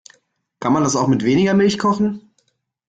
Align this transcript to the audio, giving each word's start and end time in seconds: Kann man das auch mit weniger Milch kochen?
Kann 0.59 0.73
man 0.73 0.83
das 0.83 0.95
auch 0.95 1.07
mit 1.07 1.23
weniger 1.23 1.53
Milch 1.53 1.77
kochen? 1.77 2.31